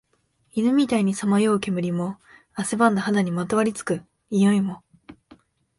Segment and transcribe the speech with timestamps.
[0.53, 2.17] 犬みたいにさまよう煙も、
[2.55, 4.81] 汗ばんだ肌にまとわり付く臭いも、